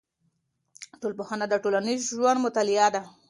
[0.99, 3.01] ټولنپوهنه د ټولنیز ژوند مطالعه ده.